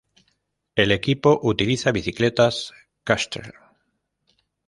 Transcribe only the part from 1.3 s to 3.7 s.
utiliza bicicletas Kestrel.